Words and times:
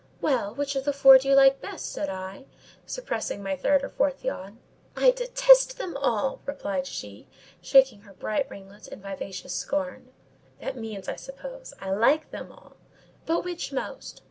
"Well, 0.19 0.55
which 0.55 0.75
of 0.75 0.83
the 0.83 0.93
four 0.93 1.19
do 1.19 1.29
you 1.29 1.35
like 1.35 1.61
best?" 1.61 1.91
said 1.93 2.09
I, 2.09 2.45
suppressing 2.87 3.43
my 3.43 3.55
third 3.55 3.83
or 3.83 3.89
fourth 3.89 4.25
yawn. 4.25 4.57
"I 4.97 5.11
detest 5.11 5.77
them 5.77 5.95
all!" 5.95 6.41
replied 6.47 6.87
she, 6.87 7.27
shaking 7.61 8.01
her 8.01 8.13
bright 8.13 8.49
ringlets 8.49 8.87
in 8.87 8.99
vivacious 8.99 9.53
scorn. 9.53 10.11
"That 10.59 10.75
means, 10.75 11.07
I 11.07 11.17
suppose, 11.17 11.75
'I 11.79 11.91
like 11.91 12.31
them 12.31 12.51
all'—but 12.51 13.43
which 13.43 13.71
most?" 13.71 14.19